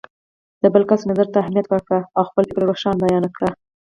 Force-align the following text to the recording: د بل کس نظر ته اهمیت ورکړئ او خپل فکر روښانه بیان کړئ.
د 0.61 0.63
بل 0.73 0.83
کس 0.89 1.01
نظر 1.11 1.27
ته 1.33 1.37
اهمیت 1.41 1.67
ورکړئ 1.69 2.01
او 2.17 2.23
خپل 2.29 2.43
فکر 2.49 2.63
روښانه 2.69 3.01
بیان 3.03 3.25
کړئ. 3.35 3.49